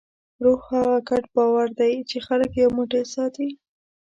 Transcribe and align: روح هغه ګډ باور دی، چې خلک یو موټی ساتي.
روح 0.43 0.59
هغه 0.73 0.97
ګډ 1.09 1.23
باور 1.35 1.67
دی، 1.79 1.93
چې 2.09 2.17
خلک 2.27 2.51
یو 2.61 2.69
موټی 2.77 3.03
ساتي. 3.13 3.49